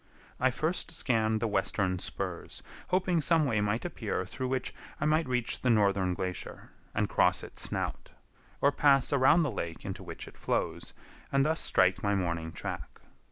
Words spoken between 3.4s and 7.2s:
way might appear through which I might reach the northern glacier, and